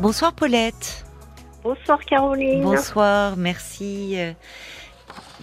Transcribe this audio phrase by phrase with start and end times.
[0.00, 1.04] Bonsoir Paulette.
[1.62, 2.62] Bonsoir Caroline.
[2.62, 4.32] Bonsoir, merci euh,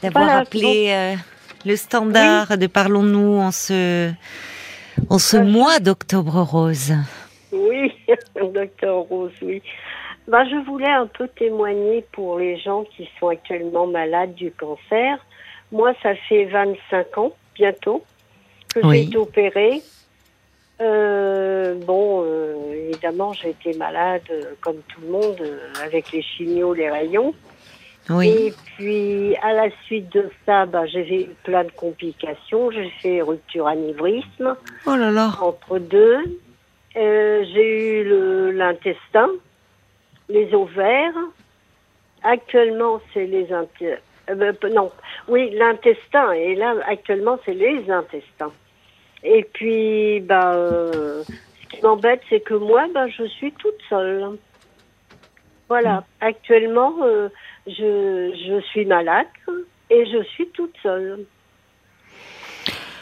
[0.04, 1.16] d'avoir appelé euh,
[1.66, 4.12] le standard de Parlons-nous en ce,
[5.10, 6.94] en ce Euh, mois d'octobre rose.
[7.52, 7.92] Oui,
[8.54, 9.62] docteur Rose, oui.
[10.28, 15.18] Bah, je voulais un peu témoigner pour les gens qui sont actuellement malades du cancer.
[15.72, 18.04] Moi, ça fait 25 ans, bientôt,
[18.74, 18.98] que Oui.
[19.00, 19.82] j'ai été opérée.
[20.82, 25.42] Euh, bon, euh, évidemment, j'ai été malade euh, comme tout le monde,
[25.84, 27.34] avec les chimios, les rayons.
[28.10, 32.72] Oui, Et puis, à la suite de ça, bah, j'ai eu plein de complications.
[32.72, 34.56] J'ai fait rupture anévrisme.
[34.88, 35.32] oh là là.
[35.40, 36.18] entre deux.
[36.96, 39.30] J'ai eu le- l'intestin,
[40.30, 41.14] les ovaires.
[42.24, 43.96] Actuellement, c'est les euh,
[44.36, 44.92] ben, non,
[45.28, 46.32] oui, l'intestin.
[46.32, 48.52] Et là, actuellement, c'est les intestins.
[49.24, 54.38] Et puis, bah, euh, ce qui m'embête, c'est que moi, bah, je suis toute seule.
[55.70, 56.04] Voilà.
[56.20, 57.30] Actuellement, euh,
[57.68, 59.28] je, je suis malade
[59.90, 61.20] et je suis toute seule.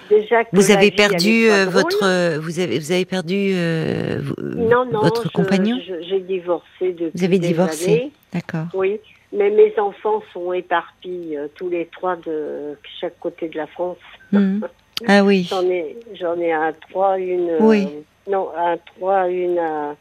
[0.10, 5.02] Déjà que Vous avez perdu euh, votre, vous avez, vous avez perdu euh, Non, non,
[5.02, 5.80] votre je- compagnon?
[6.02, 8.66] J'ai divorcé depuis Vous avez des divorcé, d'accord.
[8.74, 9.00] Oui,
[9.32, 13.98] mais mes enfants sont éparpillés euh, tous les trois de chaque côté de la France.
[14.32, 14.62] Mhm.
[15.08, 17.50] Ah oui, J'en ai, j'en ai un à trois, une.
[17.50, 17.86] euh,
[18.28, 19.96] non, un à trois, une à,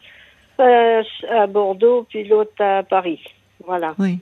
[0.61, 3.21] euh, à Bordeaux, puis l'autre à Paris.
[3.65, 3.95] Voilà.
[3.99, 4.19] oui.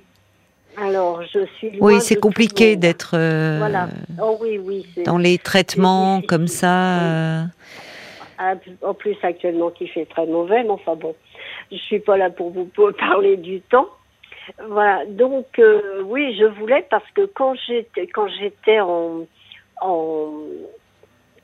[0.78, 1.70] Alors, je suis.
[1.70, 3.88] loin Oui, c'est compliqué d'être euh, Voilà.
[4.22, 4.86] Oh oui, oui.
[5.06, 7.00] dans les traitements comme ça.
[7.00, 7.42] euh,
[8.36, 11.14] Ah, En plus, actuellement, qui fait très mauvais, mais enfin bon,
[11.72, 13.88] je suis pas là pour vous parler du temps.
[14.68, 15.06] Voilà.
[15.06, 19.20] Donc, euh, oui, je voulais parce que quand j'étais, quand j'étais en,
[19.80, 20.32] en,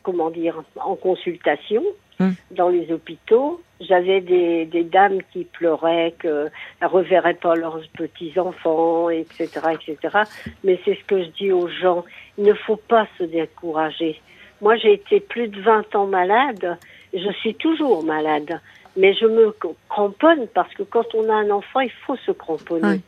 [0.02, 1.83] comment dire, en consultation
[2.20, 2.34] Hum.
[2.50, 9.08] dans les hôpitaux, j'avais des, des dames qui pleuraient qu'elles ne reverraient pas leurs petits-enfants,
[9.08, 10.19] etc., etc.
[10.62, 12.05] Mais c'est ce que je dis aux gens.
[12.38, 14.20] Il ne faut pas se décourager.
[14.60, 16.78] Moi, j'ai été plus de 20 ans malade.
[17.14, 18.60] Je suis toujours malade.
[18.97, 19.54] Mais je me
[19.88, 23.00] cramponne parce que quand on a un enfant, il faut se cramponner.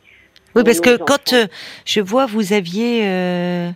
[0.55, 1.45] Oui, parce que quand euh,
[1.85, 3.69] je vois, vous aviez, euh,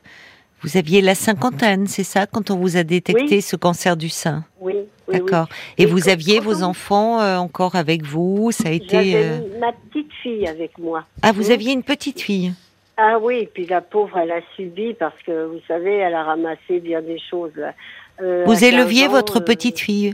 [0.62, 3.42] vous aviez la cinquantaine, c'est ça, quand on vous a détecté Oui.
[3.42, 4.44] ce cancer du sein.
[4.60, 5.14] Oui, oui, oui.
[5.20, 5.48] D'accord.
[5.78, 9.16] Et, Et vous aviez vos enfants euh, encore avec vous Ça a été.
[9.16, 11.06] Euh, ma petite fille avec moi.
[11.22, 12.54] Ah, vous aviez une petite fille.
[12.98, 16.80] Ah oui, puis la pauvre, elle a subi parce que, vous savez, elle a ramassé
[16.82, 17.52] bien des choses.
[17.56, 17.74] là.
[18.22, 20.14] Euh, Vous 15 éleviez ans, votre euh, petite fille.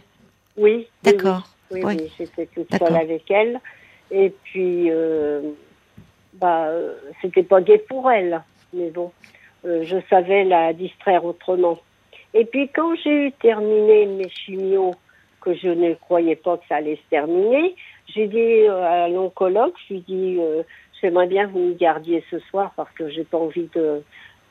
[0.55, 0.87] Oui.
[1.03, 1.47] D'accord.
[1.71, 2.11] Oui, Oui.
[2.19, 3.59] j'étais toute seule avec elle.
[4.11, 4.91] Et puis,
[6.33, 6.69] bah,
[7.21, 8.41] c'était pas gai pour elle.
[8.71, 9.11] Mais bon,
[9.65, 11.79] je savais la distraire autrement.
[12.33, 14.93] Et puis, quand j'ai eu terminé mes chimios,
[15.45, 17.75] que je ne croyais pas que ça allait se terminer,
[18.13, 20.63] j'ai dit euh, à l'oncologue, je lui ai dit, euh,
[20.99, 24.01] j'aimerais bien que vous me gardiez ce soir parce que j'ai pas envie de,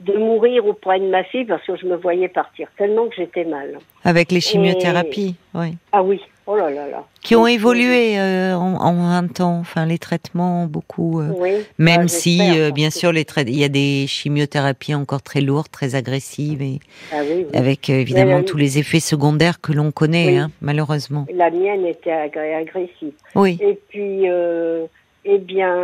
[0.01, 3.45] de mourir auprès de ma fille parce que je me voyais partir tellement que j'étais
[3.45, 3.79] mal.
[4.05, 5.77] Avec les chimiothérapies, oui.
[5.93, 7.05] Ah oui, oh là là là.
[7.23, 11.21] Qui ont évolué euh, en, en 20 ans, enfin les traitements beaucoup.
[11.21, 11.65] euh, Oui.
[11.79, 15.71] Même Ah, si, euh, bien sûr, les il y a des chimiothérapies encore très lourdes,
[15.71, 16.81] très agressives, et
[17.13, 17.59] Ah oui, oui.
[17.59, 21.27] avec évidemment tous les effets secondaires que l'on connaît, hein, malheureusement.
[21.35, 23.13] La mienne était agressive.
[23.35, 24.27] Oui, Et puis,
[25.25, 25.75] eh bien,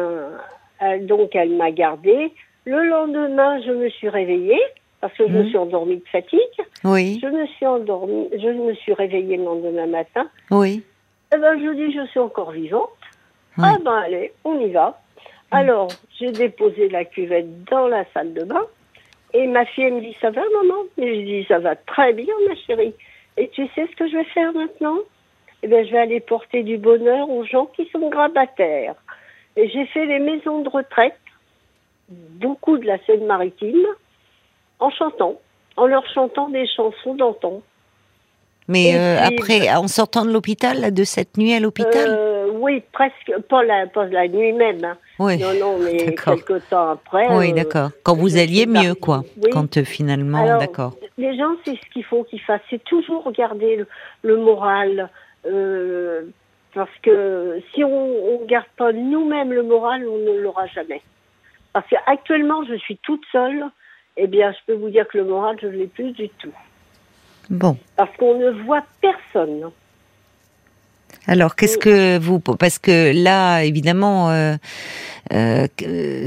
[1.03, 2.33] donc elle m'a gardée.
[2.67, 4.61] Le lendemain, je me suis réveillée
[5.01, 5.49] parce que je me Mhm.
[5.49, 6.41] suis endormie de fatigue.
[6.85, 10.29] oui, Je me suis endormie, je me suis réveillée le lendemain matin.
[10.51, 10.83] oui.
[11.33, 12.91] Eh ben, je dis, je suis encore vivante.
[13.57, 13.65] Oui.
[13.69, 15.01] Ah ben, allez, on y va.
[15.53, 15.89] Alors,
[16.19, 18.65] j'ai déposé la cuvette dans la salle de bain.
[19.33, 20.83] Et ma fille, elle me dit, ça va, maman?
[20.99, 22.95] Et je dis, ça va très bien, ma chérie.
[23.37, 24.99] Et tu sais ce que je vais faire maintenant?
[25.63, 28.97] Eh bien, je vais aller porter du bonheur aux gens qui sont grabataires.
[29.57, 31.15] Et j'ai fait les maisons de retraite,
[32.09, 33.87] beaucoup de la Seine-Maritime,
[34.81, 35.37] en chantant,
[35.77, 37.63] en leur chantant des chansons d'antan.
[38.69, 42.07] Mais euh, puis- après, en sortant de l'hôpital, de cette nuit à l'hôpital?
[42.09, 44.85] Euh, oui, presque, pas la, pas la nuit même.
[44.85, 44.97] hein.
[45.19, 46.37] Oui, Non, non, mais D'accord.
[46.37, 47.27] quelque temps après.
[47.37, 47.91] oui, euh, d'accord.
[48.05, 49.23] Quand vous alliez mieux, quoi.
[49.43, 49.51] Oui.
[49.53, 50.93] Quand finalement, d'accord.
[51.19, 52.61] Les gens, c'est ce qu'il faut qu'ils fassent.
[52.71, 53.87] C'est toujours regarder le,
[54.23, 55.09] le moral.
[56.75, 61.03] parce que si on ne garde pas nous-mêmes le moral, on ne l'aura jamais.
[61.73, 63.65] Parce qu'actuellement, je suis toute seule.
[64.17, 66.53] Eh bien, je peux vous dire que le moral, je ne l'ai plus du tout.
[67.49, 67.77] Bon.
[67.97, 69.71] Parce qu'on ne voit personne.
[71.27, 72.39] Alors, qu'est-ce que vous...
[72.41, 74.57] Parce que là, évidemment, euh,
[75.33, 75.67] euh,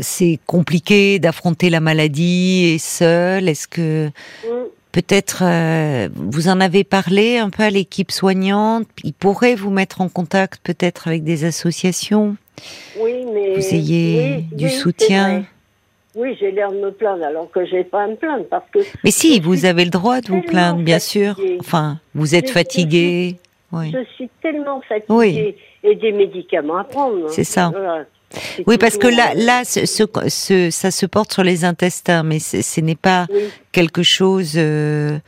[0.02, 3.48] c'est compliqué d'affronter la maladie et seul.
[3.50, 4.08] Est-ce que...
[4.46, 4.50] Mm.
[4.92, 5.44] peut-être
[6.16, 8.88] vous en avez parlé un peu à l'équipe soignante?
[9.04, 12.38] Ils pourraient vous mettre en contact peut-être avec des associations?
[13.00, 15.46] Oui, mais vous ayez du soutien?
[16.16, 18.80] Oui, j'ai l'air de me plaindre alors que j'ai pas à me plaindre parce que.
[19.04, 21.36] Mais si, vous avez le droit de vous plaindre, bien sûr.
[21.60, 23.38] Enfin, vous êtes fatigué.
[23.72, 27.30] Je suis tellement fatiguée et des médicaments à prendre.
[27.30, 27.72] C'est ça.
[28.66, 32.82] Oui, parce que là, là, ce, ce, ça se porte sur les intestins, mais ce
[32.82, 33.28] n'est pas
[33.72, 35.20] quelque chose euh,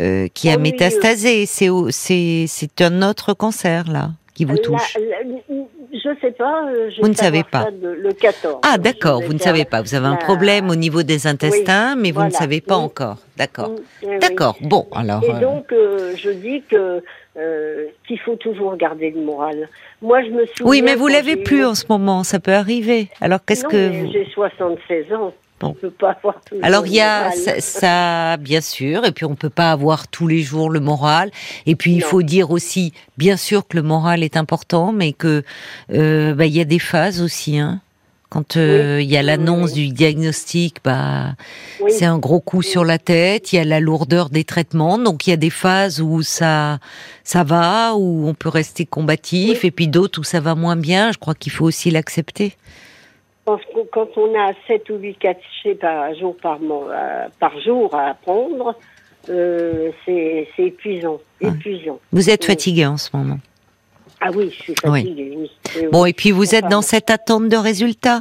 [0.00, 1.44] euh, qui a métastasé.
[1.62, 1.88] Euh.
[1.90, 4.96] C'est c'est un autre cancer là qui vous touche.
[4.96, 6.66] je ne sais pas.
[7.00, 7.68] vous ne savez pas.
[7.82, 8.60] le 14.
[8.62, 9.82] Ah d'accord, vous ne savez pas.
[9.82, 13.18] Vous avez un problème au niveau des intestins, mais vous ne savez pas encore.
[13.36, 13.72] D'accord.
[14.20, 14.56] D'accord.
[14.60, 15.22] Bon, alors.
[15.24, 17.02] Et donc, je dis que
[17.34, 19.70] euh, qu'il faut toujours garder le moral.
[20.02, 20.66] Moi, je me souviens.
[20.66, 23.08] Oui, mais vous l'avez plus en ce moment, ça peut arriver.
[23.22, 23.90] Alors, qu'est-ce que.
[24.12, 25.32] J'ai 76 ans.
[25.62, 25.68] Bon.
[25.68, 27.30] On peut pas avoir Alors il y a
[27.60, 31.30] ça, bien sûr, et puis on peut pas avoir tous les jours le moral.
[31.66, 35.44] Et puis il faut dire aussi, bien sûr que le moral est important, mais que
[35.92, 37.58] euh, bah, il y a des phases aussi.
[37.58, 37.80] Hein.
[38.28, 41.36] Quand euh, il y a l'annonce du diagnostic, bah,
[41.88, 43.52] c'est un gros coup sur la tête.
[43.52, 46.80] Il y a la lourdeur des traitements, donc il y a des phases où ça,
[47.22, 51.12] ça va, où on peut rester combatif, et puis d'autres où ça va moins bien.
[51.12, 52.56] Je crois qu'il faut aussi l'accepter.
[53.44, 58.76] Quand on a 7 ou 8 cachets par jour, par, euh, par jour à prendre,
[59.28, 61.98] euh, c'est épuisant, épuisant.
[62.12, 63.38] Vous êtes fatigué en ce moment
[64.24, 65.50] ah oui, je suis fatiguée.
[65.90, 68.20] Bon, et puis vous êtes dans cette attente de résultats,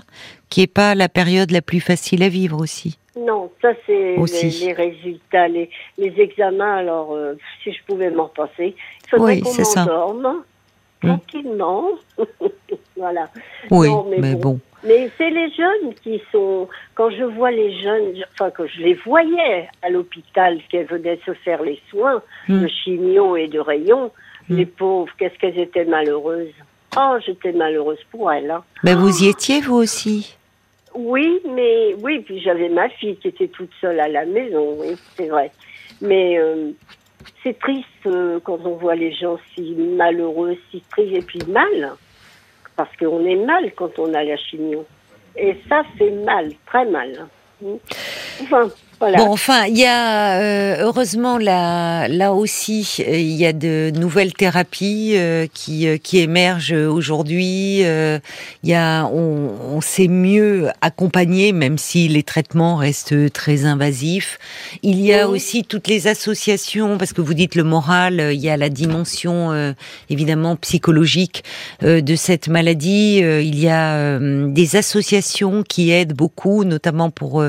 [0.50, 2.98] qui n'est pas la période la plus facile à vivre aussi.
[3.20, 5.70] Non, ça c'est les, résultats, les,
[6.00, 6.78] examens.
[6.78, 8.74] Alors, euh, si je pouvais m'en passer,
[9.04, 10.44] il faudrait qu'on m'endorme.
[11.01, 11.89] Tranquillement.
[12.98, 13.30] voilà.
[13.69, 13.89] Oui,
[14.19, 14.59] mais, bon.
[14.83, 16.68] Mais c'est les jeunes qui sont.
[16.95, 21.33] Quand je vois les jeunes, enfin que je les voyais à l'hôpital, qu'elles venaient se
[21.33, 24.12] faire les soins de chimio et de rayons,
[24.50, 24.56] Mm.
[24.57, 26.53] Les pauvres, qu'est-ce qu'elles étaient malheureuses.
[26.98, 28.51] Oh, j'étais malheureuse pour elles.
[28.51, 28.63] Hein.
[28.83, 30.36] Mais vous y étiez, vous aussi?
[30.94, 34.98] Oui, mais oui, puis j'avais ma fille qui était toute seule à la maison, oui,
[35.15, 35.51] c'est vrai.
[36.01, 36.71] Mais euh,
[37.44, 41.94] c'est triste euh, quand on voit les gens si malheureux, si tristes et puis mal.
[42.76, 44.86] Parce qu'on est mal quand on a la chignon.
[45.36, 47.28] Et ça, c'est mal, très mal.
[49.01, 53.92] Bon, enfin, il y a euh, heureusement là, là aussi, euh, il y a de
[53.95, 57.80] nouvelles thérapies euh, qui qui émergent aujourd'hui.
[57.81, 64.38] Il y a, on, on sait mieux accompagner, même si les traitements restent très invasifs.
[64.83, 68.50] Il y a aussi toutes les associations, parce que vous dites le moral, il y
[68.50, 69.74] a la dimension
[70.09, 71.44] évidemment psychologique
[71.81, 73.18] de cette maladie.
[73.18, 77.44] il y a des associations qui aident beaucoup, notamment pour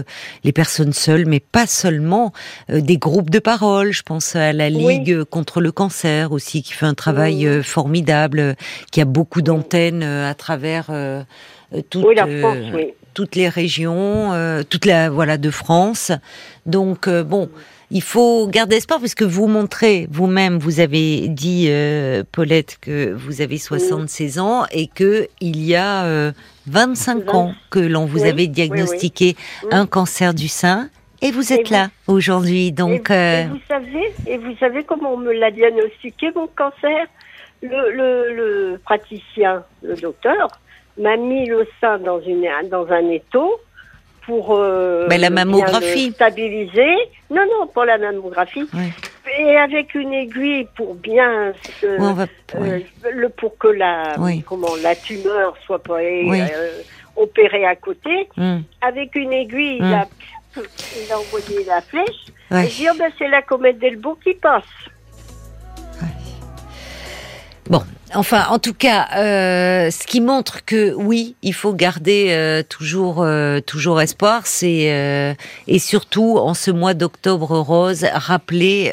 [0.45, 2.33] les personnes seules, mais pas seulement
[2.71, 3.93] euh, des groupes de parole.
[3.93, 8.57] Je pense à la Ligue contre le cancer aussi, qui fait un travail euh, formidable,
[8.91, 10.91] qui a beaucoup d'antennes euh, à travers
[11.91, 16.13] toutes les régions, toute la voilà de France.
[16.67, 17.49] Donc bon
[17.91, 21.71] il faut garder espoir parce que vous montrez vous-même, vous avez dit
[22.33, 26.33] Paulette que vous avez 76 ans et que il y a
[26.67, 29.37] 25 ans que l'on vous avait diagnostiqué
[29.71, 30.89] un cancer du sein
[31.23, 33.11] et vous êtes là aujourd'hui, donc.
[33.11, 37.07] Et, euh, vous savez, et vous savez comment on me l'a diagnostiqué mon cancer
[37.63, 40.49] le, le, praticien, le docteur,
[40.99, 43.61] m'a mis le sein dans une dans un étau
[44.27, 46.95] pour euh, la mammographie stabiliser.
[47.31, 48.69] Non, non, pour la mammographie.
[49.39, 51.53] Et avec une aiguille pour bien
[51.85, 52.17] euh,
[53.13, 56.01] le pour que la comment la tumeur soit pas
[57.15, 58.29] opérée à côté.
[58.37, 58.59] Hmm.
[58.81, 60.07] Avec une aiguille, il a
[60.57, 62.27] il a envoyé la flèche.
[62.53, 64.65] Et dis, oh, ben, c'est la comète Delbourg qui passe.
[67.71, 67.83] Bon,
[68.13, 73.23] enfin, en tout cas, euh, ce qui montre que oui, il faut garder euh, toujours,
[73.23, 75.37] euh, toujours espoir, c'est
[75.69, 78.93] et surtout en ce mois d'octobre rose, rappeler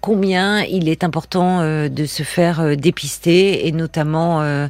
[0.00, 4.68] combien il est important de se faire dépister et notamment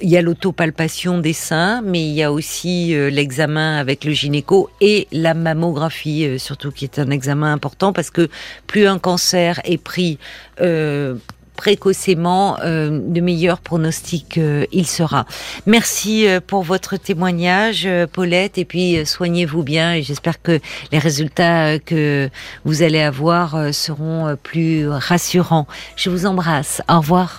[0.00, 4.12] il y a l'autopalpation des seins, mais il y a aussi euh, l'examen avec le
[4.12, 8.28] gynéco et la mammographie, euh, surtout qui est un examen important parce que
[8.66, 10.18] plus un cancer est pris
[10.60, 11.14] euh,
[11.56, 14.40] précocement, de meilleurs pronostics
[14.72, 15.24] il sera.
[15.66, 20.58] Merci pour votre témoignage, Paulette, et puis soignez-vous bien et j'espère que
[20.90, 22.28] les résultats que
[22.64, 25.68] vous allez avoir seront plus rassurants.
[25.94, 26.82] Je vous embrasse.
[26.88, 27.32] Au revoir.